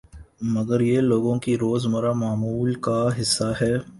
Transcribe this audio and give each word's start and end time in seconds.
مگر 0.53 0.81
یہ 0.81 0.99
لوگوں 1.01 1.37
کے 1.39 1.55
روزمرہ 1.57 2.13
معمول 2.13 2.73
کا 2.79 2.99
حصہ 3.19 3.51
ہے 3.61 3.73